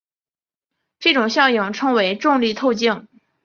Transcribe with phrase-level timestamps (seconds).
[0.97, 3.07] 这种效应称为重力透镜。